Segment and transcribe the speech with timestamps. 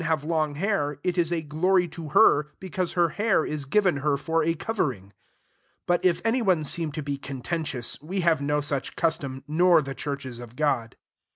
[0.01, 0.29] See ^84 1 CORINTHIANS XII.
[0.31, 0.55] hare long
[0.93, 4.43] hair, it is a glory to i her: because her hair is given [her] for
[4.43, 5.03] a covering.
[5.05, 5.13] 16
[5.85, 9.93] But if any one seem to be contentious, we have no such custom, nor the
[9.93, 10.95] churches of God.